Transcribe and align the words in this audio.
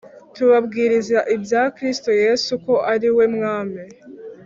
Tubabwiriza 0.35 1.19
Ibya 1.35 1.63
Kristo 1.75 2.09
Yesu 2.23 2.51
Ko 2.63 2.73
Ari 2.93 3.09
We 3.15 3.25
Mwami 3.35 3.81